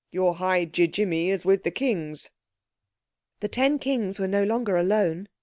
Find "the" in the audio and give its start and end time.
1.63-1.69, 3.41-3.47